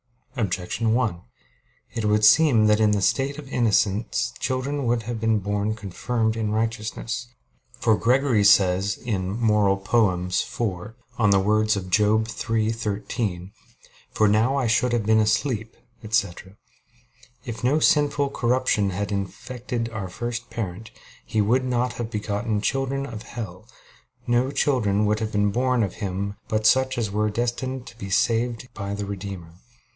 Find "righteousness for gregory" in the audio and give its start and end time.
6.51-8.43